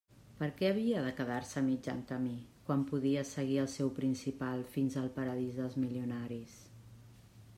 Per 0.37 0.47
què 0.59 0.69
havia 0.73 1.01
de 1.07 1.09
quedar-se 1.17 1.59
a 1.61 1.61
mitjan 1.65 1.99
camí 2.11 2.31
quan 2.69 2.87
podia 2.93 3.25
seguir 3.33 3.61
el 3.65 3.69
seu 3.75 3.93
principal 4.01 4.65
fins 4.77 4.99
al 5.03 5.13
paradís 5.19 5.59
dels 5.61 5.81
milionaris? 5.85 6.57